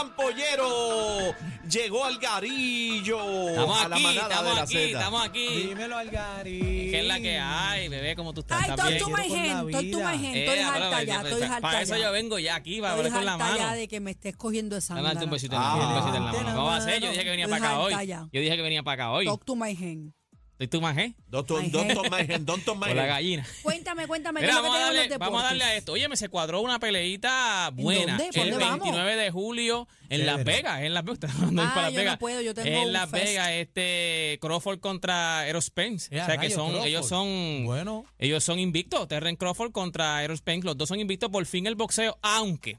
[0.00, 1.34] Capitán Pollero
[1.68, 3.48] llegó al garillo.
[3.50, 5.46] Estamos a la aquí, manada estamos de la aquí, estamos aquí.
[5.68, 6.58] Dímelo, Algari.
[6.90, 8.16] ¿Qué es la que hay, bebé?
[8.16, 8.62] ¿Cómo tú estás?
[8.62, 9.00] Ay, ¿Estás talk bien?
[9.02, 9.98] to my Quiero con la hand, talk to vida.
[10.10, 10.36] my hand.
[10.36, 12.02] Eh, Estoy harta ya, estoy harta Para eso ya.
[12.04, 13.76] yo vengo ya aquí, para hablar con la harta ya mano.
[13.76, 15.76] de que me estés cogiendo esa Dame darte un besito en la Ah.
[15.76, 16.38] mano, un besito en la mano.
[16.44, 16.94] Date ¿Cómo va a ser?
[16.94, 17.12] Yo mano.
[17.12, 18.06] dije que venía para acá hoy.
[18.06, 18.28] ya.
[18.32, 19.26] Yo dije que venía para acá hoy.
[19.26, 20.12] Talk to my hand.
[20.60, 21.14] ¿Estoy tú más, eh?
[21.28, 22.10] Doctor, doctor.
[22.10, 23.06] Mayhem, doctor Por la Mayhem.
[23.08, 23.46] gallina.
[23.62, 24.40] Cuéntame, cuéntame.
[24.40, 25.78] ¿qué Mira, es lo que vamos a, darle, vamos a darle a deportes?
[25.78, 25.92] esto.
[25.92, 28.18] Oye, me se cuadró una peleita buena.
[28.34, 28.80] El dónde vamos?
[28.80, 30.44] 29 de julio en Las.
[30.44, 30.82] Vegas.
[30.82, 31.34] En Las Vegas.
[31.34, 32.18] Ir Ah, para Las yo no Vegas.
[32.18, 33.10] puedo, yo tengo En Las.
[33.10, 36.14] Vegas, este Crawford contra Errol Spence.
[36.14, 36.88] Eh, o sea que rayos, son, Crawford.
[36.88, 38.04] ellos son, Bueno.
[38.18, 39.08] ellos son invictos.
[39.08, 40.66] Terren Crawford contra Errol Spence.
[40.66, 42.76] Los dos son invictos por fin el boxeo, aunque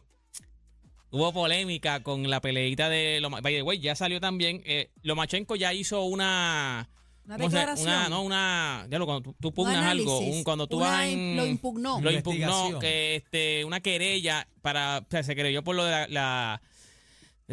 [1.09, 3.41] hubo polémica con la peleita de Loma.
[3.41, 4.61] By the way, ya salió también.
[4.65, 6.87] Eh, Lomachenko ya hizo una.
[7.25, 7.87] Una ¿cómo se- declaración.
[7.89, 8.87] Una, no, una.
[8.89, 11.35] Ya lo, cuando tú, pugnas algo, un- cuando tú vas en.
[11.37, 11.99] Lo impugnó.
[12.01, 14.99] Lo impugnó, que este, una querella para.
[14.99, 16.07] O sea, se querelló por lo de la.
[16.07, 16.61] la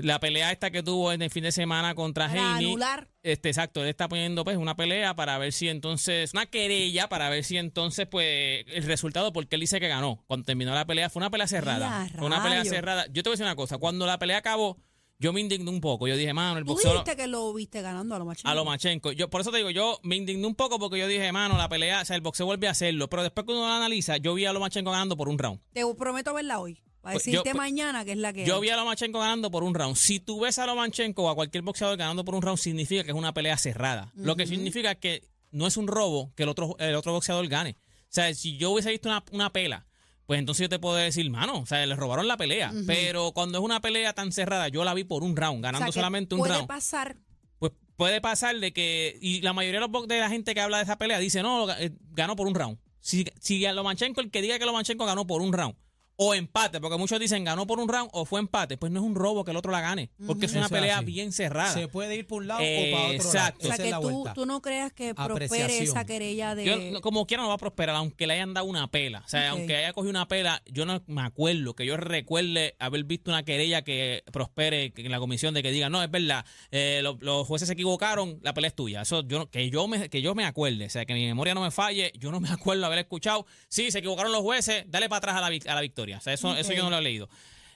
[0.03, 3.09] la pelea esta que tuvo en el fin de semana contra anular.
[3.23, 7.29] Este, exacto, él está poniendo pues una pelea para ver si entonces, una querella para
[7.29, 10.23] ver si entonces pues el resultado, porque él dice que ganó.
[10.27, 12.07] Cuando terminó la pelea, fue una pelea cerrada.
[12.07, 13.07] ¡Ya, Fue una pelea cerrada.
[13.07, 14.79] Yo te voy a decir una cosa, cuando la pelea acabó,
[15.19, 16.07] yo me indigné un poco.
[16.07, 16.93] Yo dije, mano, el Tú boxeo...
[16.93, 18.49] dijiste que lo viste ganando a lo machito.
[18.49, 19.13] A Lomachenko.
[19.13, 21.69] Yo, por eso te digo, yo me indigné un poco porque yo dije, mano, la
[21.69, 23.09] pelea, o sea, el boxeo vuelve a hacerlo.
[23.11, 25.61] Pero después cuando uno lo analiza, yo vi a Lomachenko ganando por un round.
[25.73, 26.81] Te prometo verla hoy.
[27.01, 28.61] Para Pues, decirte yo- mañana que es la que Yo es.
[28.61, 29.97] vi a Lomachenko ganando por un round.
[29.97, 33.11] Si tú ves a Lomachenko o a cualquier boxeador ganando por un round, significa que
[33.11, 34.13] es una pelea cerrada.
[34.15, 37.77] Lo que significa que no es un robo que el otro, el otro boxeador gane.
[38.03, 39.87] O sea, si yo hubiese visto una, una pela,
[40.29, 42.71] pues entonces yo te puedo decir, mano, o sea, le robaron la pelea.
[42.87, 45.73] Pero cuando es una pelea tan cerrada, yo la vi por un round, O sea,
[45.73, 46.69] ganando solamente un puede round.
[46.69, 47.17] pasar.
[47.59, 50.61] Pues puede pasar de que, y la mayoría de, los, bo- de la gente que
[50.61, 52.79] habla de esa pelea dice, no, eh, ganó por un round.
[53.01, 55.75] Si, si a Lomachenko, el que diga que Lomachenko ganó por un round,
[56.21, 59.07] o empate, porque muchos dicen ganó por un round o fue empate, pues no es
[59.07, 61.05] un robo que el otro la gane, porque es una Eso pelea así.
[61.07, 61.73] bien cerrada.
[61.73, 63.69] Se puede ir por un lado Eh, o para otro exacto.
[63.69, 63.73] lado.
[63.73, 66.65] O sea, que tú, tú no creas que prospere esa querella de...
[66.93, 69.23] Yo, como quiera no va a prosperar, aunque le hayan dado una pela.
[69.25, 73.05] O sea, aunque haya cogido una pela, yo no me acuerdo que yo recuerde haber
[73.05, 76.99] visto una querella que prospere en la comisión de que diga, no, es verdad, eh,
[77.01, 79.03] lo- los jueces se equivocaron, la pelea es tuya.
[79.03, 81.55] Eso yo no- que yo me que yo me acuerde, o sea, que mi memoria
[81.55, 85.09] no me falle, yo no me acuerdo haber escuchado, sí, se equivocaron los jueces, dale
[85.09, 86.08] para atrás a la, a la victoria.
[86.17, 87.29] O sea, eso, eso yo no lo he leído.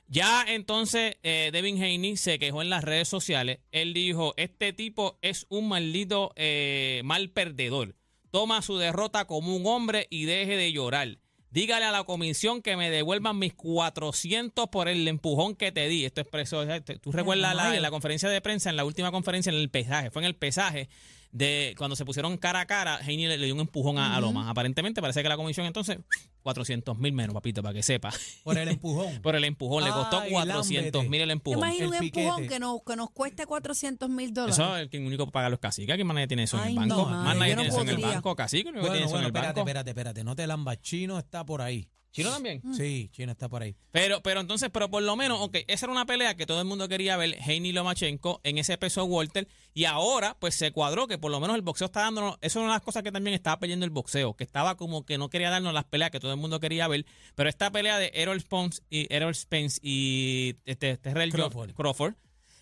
[0.08, 3.60] Ya entonces eh, Devin Haney se quejó en las redes sociales.
[3.70, 7.96] Él dijo, este tipo es un maldito eh, mal perdedor.
[8.30, 11.18] Toma su derrota como un hombre y deje de llorar.
[11.50, 16.06] Dígale a la comisión que me devuelvan mis 400 por el empujón que te di.
[16.06, 16.64] Esto expresó,
[17.02, 20.10] tú recuerdas la, en la conferencia de prensa, en la última conferencia, en el pesaje,
[20.10, 20.88] fue en el pesaje
[21.32, 24.20] de cuando se pusieron cara a cara, Haney le, le dio un empujón a, a
[24.20, 24.50] Loma.
[24.50, 25.98] Aparentemente parece que la comisión entonces,
[26.42, 28.12] 400 mil menos, papito, para que sepa.
[28.44, 29.20] Por el empujón.
[29.22, 31.58] Por el empujón, le costó Ay, 400 mil el empujón.
[31.58, 34.56] imagino un El empujón que nos, que nos cueste 400 mil dólares.
[34.56, 35.94] Eso es el que único paga los caciques.
[35.94, 36.96] ¿Quién más nadie tiene eso en el banco?
[36.96, 38.36] no, más nadie no tiene eso en el banco.
[38.36, 40.24] Cacique, único que Bueno, tiene eso en bueno, el espérate, espérate, espérate.
[40.24, 40.80] No te lambas.
[40.82, 41.88] Chino está por ahí.
[42.12, 42.62] Chino también.
[42.74, 43.74] Sí, Chino está por ahí.
[43.90, 46.66] Pero, pero entonces, pero por lo menos, ok, esa era una pelea que todo el
[46.66, 51.16] mundo quería ver, Heini Lomachenko en ese peso Walter, y ahora pues se cuadró que
[51.16, 53.34] por lo menos el boxeo está dándonos, eso es una de las cosas que también
[53.34, 56.32] estaba perdiendo el boxeo, que estaba como que no quería darnos las peleas que todo
[56.32, 60.98] el mundo quería ver, pero esta pelea de Errol Spence y, Errol Spence y este,
[60.98, 61.72] Terrell Crawford.
[61.72, 62.14] Crawford, Crawford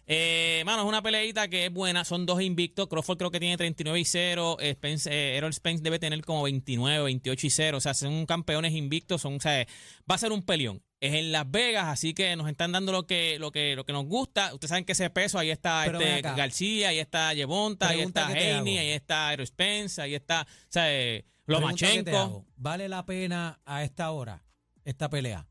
[0.07, 2.05] eh, mano, es una peleita que es buena.
[2.05, 2.89] Son dos invictos.
[2.89, 4.57] Crawford creo que tiene 39 y 0.
[4.61, 7.79] eh, Spence, eh, Errol Spence debe tener como 29, 28 y 0.
[7.79, 9.23] O sea, son campeones invictos.
[9.23, 9.67] Son, o sea,
[10.11, 10.83] va a ser un peleón.
[11.01, 13.93] Es en Las Vegas, así que nos están dando lo que, lo que, lo que
[13.93, 14.53] nos gusta.
[14.53, 16.21] Ustedes saben que ese peso, ahí está Pero este.
[16.21, 20.93] García, ahí está Yevonta, ahí está Haney, ahí está Errol Spence, ahí está, o sea,
[20.93, 22.45] eh, Lomachenko.
[22.57, 24.45] ¿Vale la pena a esta hora
[24.85, 25.47] esta pelea?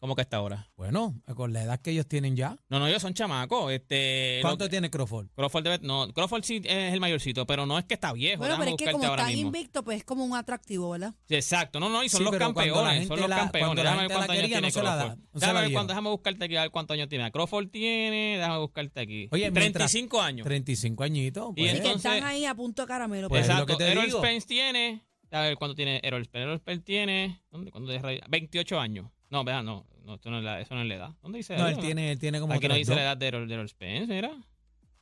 [0.00, 0.66] ¿Cómo que está ahora?
[0.76, 2.56] Bueno, con la edad que ellos tienen ya.
[2.70, 3.70] No, no, ellos son chamacos.
[3.70, 5.26] Este, ¿Cuánto tiene Crawford?
[5.36, 8.38] Crawford debe- no, Crawford sí es el mayorcito, pero no es que está viejo.
[8.38, 9.30] bueno, pero es que como mismo.
[9.30, 11.14] invictos, pues es como un atractivo, ¿verdad?
[11.28, 13.76] Sí, Exacto, no, no, y son Sí, los campeones, son los la- campeones.
[13.84, 15.18] Déjame ver cuántos años quería, tiene no se la da, Crawford.
[15.18, 15.72] no se déjame la ver dieron.
[15.80, 17.30] cuánto, déjame buscarte aquí a ver cuántos años tiene.
[17.30, 19.28] Crawford tiene, déjame buscarte aquí.
[19.32, 20.44] Oye, mientras- 35 años.
[20.46, 21.50] 35 añitos.
[21.56, 21.66] Y pues.
[21.68, 23.28] Y que entonces- están ahí a punto de caramelo.
[23.28, 24.10] Pues, pero- es lo Exacto, que te Errol.
[24.10, 26.42] Spence tiene, a ver cuánto tiene Errol Spence.
[26.44, 27.70] Errol Spence tiene, ¿dónde?
[27.70, 28.20] ¿Cuándo es radio?
[28.30, 29.06] 28 años.
[29.28, 31.10] No, vea, no, no, esto no es la, eso no es la edad.
[31.22, 32.96] ¿Dónde dice no, él tiene, él tiene como Aquí no dice 3-2.
[32.96, 34.30] la edad de Errol, de Errol Spence, mira.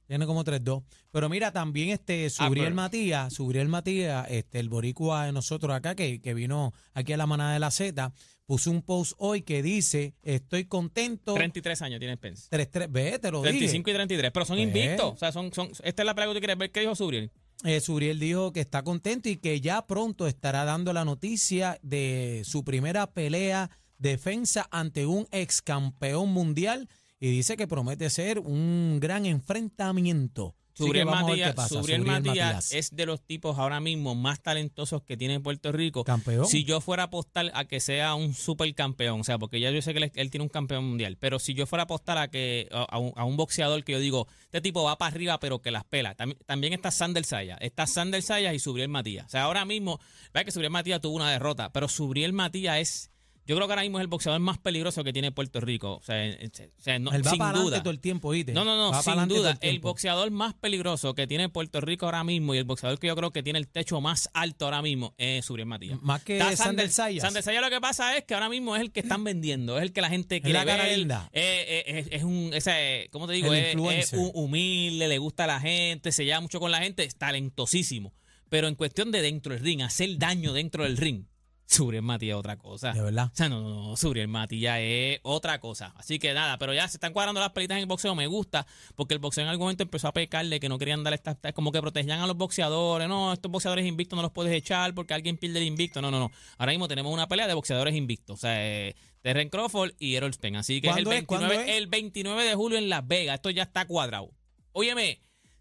[0.07, 0.83] Tiene como 3-2.
[1.11, 5.95] Pero mira, también este Subriel pero- Matías, Subriel Matías, este, el boricua de nosotros acá,
[5.95, 8.13] que, que vino aquí a la manada de la Z,
[8.47, 11.35] puso un post hoy que dice, estoy contento.
[11.35, 12.49] 33 años tiene Spence.
[12.51, 13.51] 3-3, ve, te lo dije.
[13.51, 14.67] 35 y 33, pero son Pues.
[14.69, 15.13] invictos.
[15.13, 16.71] O sea, son, son, esta es la pelea que tú quieres ver.
[16.71, 17.31] ¿Qué dijo Subriel?
[17.65, 22.43] Eh, Subriel dijo que está contento y que ya pronto estará dando la noticia de
[22.47, 23.69] su primera pelea
[23.99, 26.89] defensa ante un ex campeón mundial
[27.21, 30.55] y dice que promete ser un gran enfrentamiento.
[30.79, 36.05] Subriel Matías, es de los tipos ahora mismo más talentosos que tiene Puerto Rico.
[36.05, 36.47] Campeón.
[36.47, 39.83] Si yo fuera a apostar a que sea un supercampeón, o sea, porque ya yo
[39.83, 42.29] sé que él, él tiene un campeón mundial, pero si yo fuera a apostar a
[42.29, 45.41] que a, a un, a un boxeador que yo digo, este tipo va para arriba
[45.41, 46.15] pero que las pela.
[46.15, 49.27] También, también está Sander Saya, está Sander Saya y Subriel Matías.
[49.27, 49.99] O sea, ahora mismo,
[50.33, 53.11] vea que Subriel Matías tuvo una derrota, pero Subriel Matías es
[53.49, 55.95] yo creo que ahora mismo es el boxeador más peligroso que tiene Puerto Rico.
[55.97, 57.83] O sea, o sea, no- Él va sin para duda.
[57.83, 58.33] todo el tiempo.
[58.53, 59.59] No, no, no, Va sin duda.
[59.63, 63.17] el boxeador más peligroso que tiene Puerto Rico ahora mismo y el boxeador que yo
[63.17, 66.01] creo que tiene el techo más alto ahora mismo es Subriel Matías.
[66.03, 67.23] Más que Está Sander Sayas.
[67.25, 69.83] Sander Sayas lo que pasa es que ahora mismo es el que están vendiendo, es
[69.83, 70.99] el que la gente quiere la cara ver.
[70.99, 71.31] linda.
[71.33, 73.53] Eh, eh, es, es un, ese, ¿cómo te digo?
[73.55, 74.19] El Es, es influencer.
[74.19, 78.13] un humilde, le gusta a la gente, se lleva mucho con la gente, es talentosísimo.
[78.51, 81.25] Pero en cuestión de dentro del ring, hacer daño dentro del ring,
[81.69, 82.93] Subriel Matías es otra cosa.
[82.95, 83.31] De verdad.
[83.31, 85.93] O sea, no, no, no, Subriel Matías es otra cosa.
[85.97, 88.15] Así que nada, pero ya se están cuadrando las pelitas en el boxeo.
[88.15, 88.67] Me gusta,
[88.97, 91.71] porque el boxeo en algún momento empezó a pecarle que no querían dar estas, como
[91.71, 93.07] que protegían a los boxeadores.
[93.07, 96.01] No, estos boxeadores invictos no los puedes echar porque alguien pierde el invicto.
[96.01, 96.31] No, no, no.
[96.57, 98.39] Ahora mismo tenemos una pelea de boxeadores invictos.
[98.39, 100.59] O sea, eh, Terren Crawford y Errol Spence.
[100.59, 101.27] Así que es el, ¿Cuándo es?
[101.27, 101.77] ¿Cuándo 29, es?
[101.83, 103.35] el 29 de julio en Las Vegas.
[103.35, 104.31] Esto ya está cuadrado.
[104.73, 105.21] Óyeme,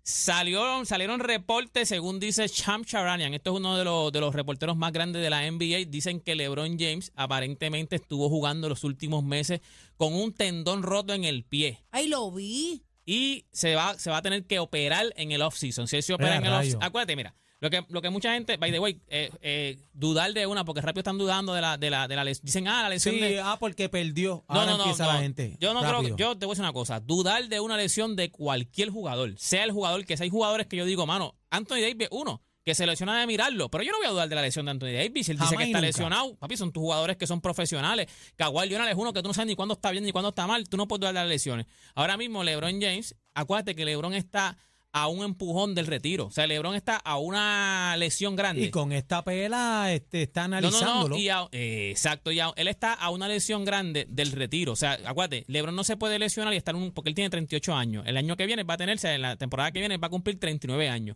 [0.09, 4.77] Salió, salieron reportes, según dice Cham Charanian, esto es uno de los, de los reporteros
[4.77, 9.59] más grandes de la NBA, dicen que LeBron James aparentemente estuvo jugando los últimos meses
[9.97, 12.83] con un tendón roto en el pie Ahí lo vi.
[13.05, 15.89] y se va, se va a tener que operar en el off-season.
[15.89, 18.57] Si él se opera en el off acuérdate, mira, lo que, lo que mucha gente,
[18.57, 21.89] by the way, eh, eh, dudar de una, porque rápido están dudando de la, de
[21.89, 22.45] la, de la lesión.
[22.45, 23.41] Dicen, ah, la lesión Sí, de...
[23.41, 24.43] ah, porque perdió.
[24.47, 25.13] No, Ahora no, no, empieza no.
[25.13, 25.57] la gente.
[25.59, 28.15] Yo no creo que, yo te voy a decir una cosa, dudar de una lesión
[28.15, 31.81] de cualquier jugador, sea el jugador que sea, hay jugadores que yo digo, mano, Anthony
[31.81, 34.41] Davis, uno, que se lesiona de mirarlo, pero yo no voy a dudar de la
[34.41, 35.81] lesión de Anthony Davis, él dice que está nunca.
[35.81, 39.33] lesionado, papi, son tus jugadores que son profesionales, Kawhi Leonard es uno que tú no
[39.33, 41.29] sabes ni cuándo está bien ni cuándo está mal, tú no puedes dudar de las
[41.29, 41.65] lesiones.
[41.95, 44.57] Ahora mismo LeBron James, acuérdate que LeBron está
[45.03, 48.63] a un empujón del retiro, o sea, LeBron está a una lesión grande.
[48.63, 51.09] Y con esta pela este, está No, no, analizándolo.
[51.15, 51.17] no.
[51.21, 52.31] Y a- eh, exacto.
[52.31, 54.71] Y a- él está a una lesión grande del retiro.
[54.73, 57.75] O sea, acuérdate, LeBron no se puede lesionar y estar un, porque él tiene 38
[57.75, 58.03] años.
[58.07, 60.39] El año que viene va a tenerse, en la temporada que viene va a cumplir
[60.39, 61.15] 39 años.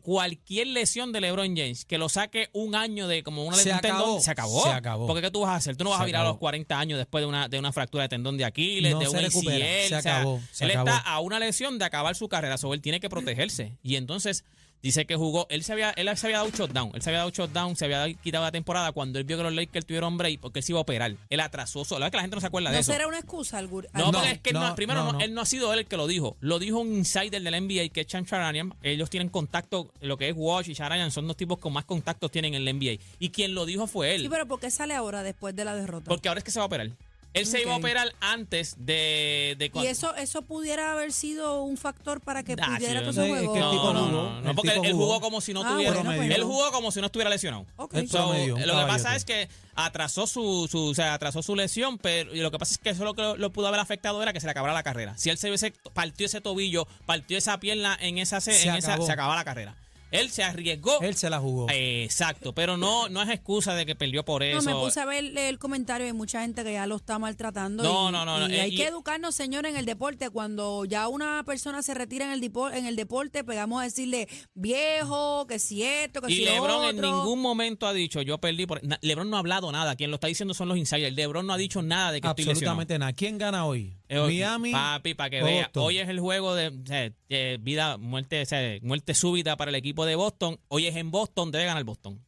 [0.00, 3.78] Cualquier lesión de LeBron James que lo saque un año de como una Se lesión
[3.78, 4.20] acabó.
[4.20, 4.62] se acabó.
[4.62, 5.06] Se acabó.
[5.08, 5.76] Porque ¿qué tú vas a hacer?
[5.76, 6.40] Tú no vas Se a virar a los acabó.
[6.40, 9.10] 40 años después de una, de una fractura de tendón de Aquiles, No de se
[9.16, 9.56] un recupera.
[9.56, 9.88] ACL.
[9.88, 10.88] Se o sea, acabó, se él acabó.
[10.88, 12.58] está a una lesión de acabar su carrera.
[12.58, 13.76] So, él tiene que protegerse.
[13.82, 14.44] Y entonces
[14.82, 15.46] dice que jugó.
[15.50, 16.90] Él se había, él se había dado shutdown.
[16.94, 19.52] Él se había dado shutdown, se había quitado la temporada cuando él vio que los
[19.54, 21.14] Lakers tuvieron break porque él se iba a operar.
[21.30, 22.00] Él atrasó solo.
[22.00, 22.92] La verdad es que la gente no se acuerda de ¿No eso.
[22.92, 23.60] será una excusa?
[23.60, 25.24] Algur- No, porque es que no- no, primero no, no, no.
[25.24, 26.36] él no ha sido él el que lo dijo.
[26.40, 28.74] Lo dijo un insider del NBA que es Chan Charanian.
[28.82, 32.30] Ellos tienen contacto, lo que es Watch y Charanian son los tipos con más contactos
[32.30, 32.98] tienen en la NBA.
[33.18, 34.22] Y quien lo dijo fue él.
[34.22, 36.08] Sí, pero ¿por qué sale ahora después de la derrota?
[36.08, 36.90] Porque ahora es que se va a operar.
[37.34, 41.62] Él se iba a operar antes de, de y cuando- eso eso pudiera haber sido
[41.62, 43.52] un factor para que Ah, pudiera sí, todo no ese sé, es juego.
[43.54, 45.62] que el tipo no, no, jugó, no, no, el porque él, jugó como si no
[45.64, 45.94] Ah, tuviera.
[45.94, 47.66] bueno, pues él jugó como si no estuviera lesionado.
[47.76, 47.94] Ok.
[47.94, 51.96] Él So, lo que pasa es que atrasó su, su, o sea, atrasó su lesión,
[51.98, 54.22] pero y lo que pasa es que eso lo que lo, lo pudo haber afectado
[54.22, 55.16] era que se le acabara la carrera.
[55.16, 58.74] Si él se hubiese partió ese tobillo, partió esa pierna en esa se, Se en
[58.76, 59.06] esa, acabó.
[59.06, 59.74] se acababa la carrera.
[60.12, 61.00] Él se arriesgó.
[61.00, 61.68] Él se la jugó.
[61.70, 64.68] Eh, Exacto, pero no, no es excusa de que perdió por No, eso.
[64.68, 67.82] me puse a ver el comentario de mucha gente que ya lo está maltratando.
[67.82, 70.30] No, y, no, no, no, y eh, hay y- que educarnos, señor, en el deporte.
[70.30, 74.28] Cuando ya una persona se retira en el, dipo- en el deporte, pegamos a decirle
[74.54, 78.38] viejo, que si esto, que Y si lo LeBron en ningún momento ha dicho, yo
[78.38, 78.82] perdí por...
[78.84, 79.96] Na- LeBron no ha hablado nada.
[79.96, 81.14] Quien lo está diciendo son los insiders.
[81.14, 82.72] LeBron no ha dicho nada de que estoy lesionado.
[82.80, 83.12] Absolutamente nada.
[83.12, 83.96] ¿Quién gana hoy?
[84.12, 84.72] Eh, Miami.
[84.72, 85.62] Papi, para que o vea.
[85.64, 85.82] Boston.
[85.84, 90.04] Hoy es el juego de, de vida, muerte, o sea, muerte súbita para el equipo
[90.04, 90.60] de Boston.
[90.68, 92.22] Hoy es en Boston, debe ganar Boston.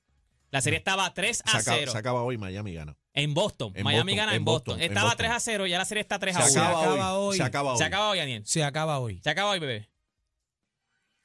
[0.50, 1.92] La serie estaba 3 Se a acaba, 0.
[1.92, 2.96] se acaba hoy, Miami gana.
[3.12, 3.72] En Boston.
[3.74, 4.74] En Miami Boston, gana en en Boston.
[4.74, 5.26] Boston, en Estaba Boston.
[5.26, 6.52] 3 a 0, ya la serie está 3 Se a 1.
[6.52, 6.64] Se 1.
[6.68, 7.26] acaba, acaba hoy.
[7.28, 7.36] hoy.
[7.36, 7.78] Se acaba hoy.
[7.78, 8.46] Se acaba hoy, Daniel.
[8.46, 9.20] Se acaba hoy.
[9.20, 9.88] Se acaba hoy, bebé.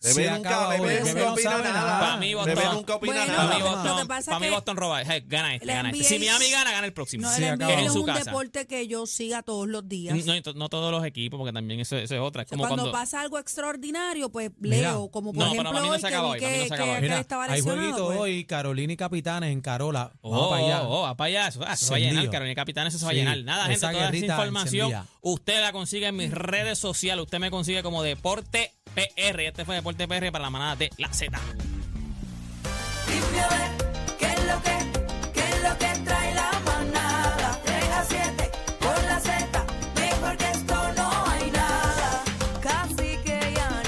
[0.01, 1.73] Bebé nunca, bebé Bebé nunca no opina nada.
[1.73, 1.99] nada.
[1.99, 3.69] Para mí, Boston- Bebé nunca opina Bueno, Para mí, nada.
[3.69, 5.01] Boston, para mí Boston roba.
[5.01, 6.03] Eh, Gana este, gana este.
[6.05, 7.23] Si Miami gana, gana el próximo.
[7.27, 7.43] No, el.
[7.57, 8.23] NBA Es un casa.
[8.23, 10.15] deporte que yo siga todos los días.
[10.25, 12.43] No, y no todos los equipos, porque también eso, eso es otra.
[12.43, 14.77] Es como cuando, cuando, pasa algo extraordinario, pues Mira.
[14.91, 16.95] leo, como por No, ejemplo hoy se que que, se acaba que- hoy.
[16.95, 17.81] que Mira, estaba hay lesionado.
[17.81, 18.19] jueguito pues.
[18.19, 20.13] hoy, Carolina y Capitanes en Carola.
[20.23, 20.81] Vamos Oh, para allá.
[20.83, 21.47] oh, va para allá.
[21.49, 22.29] Eso, ah, eso se va a llenar.
[22.29, 23.37] Carolina Capitán, eso se va a llenar.
[23.43, 27.23] Nada, gente, toda esa información usted la consigue en mis redes sociales.
[27.23, 29.39] Usted me consigue como Deporte PR.
[29.41, 31.39] Este fue Deporte PR para la manada de la Z.